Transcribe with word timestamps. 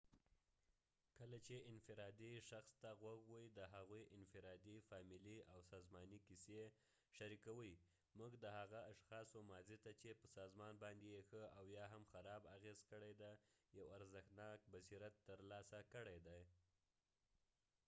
کله 1.17 1.37
چې 1.45 1.65
انفرادي 1.71 2.33
شخص 2.51 2.71
ته 2.81 2.89
غوږ 3.01 3.21
وۍ 3.31 3.45
د 3.57 3.59
هغوي 3.73 4.03
انفرادي 4.17 4.75
،فامیلی 4.89 5.37
او 5.51 5.59
سازمانی 5.71 6.19
قیصی 6.27 6.55
شریکوي 7.17 7.73
موږ 8.17 8.31
د 8.37 8.45
هغه 8.59 8.79
اشخاصو 8.91 9.39
ماضی 9.51 9.77
ته 9.83 9.91
چې 10.01 10.09
په 10.19 10.27
سازمان 10.37 10.73
باندي 10.83 11.07
یې 11.13 11.21
ښه 11.29 11.43
او 11.57 11.63
یا 11.77 11.85
هم 11.93 12.03
خراب 12.11 12.41
اغیز 12.55 12.79
کړي 12.91 13.11
دي 13.21 13.31
یو 13.77 13.85
ارزښتناک 13.97 14.59
بصیرت 14.73 15.13
تر 15.27 15.39
لاسه 15.51 15.79
کړي 15.93 16.17
دي 16.27 16.41